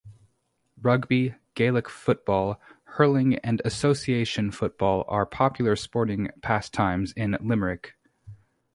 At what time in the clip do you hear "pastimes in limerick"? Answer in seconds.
6.41-7.93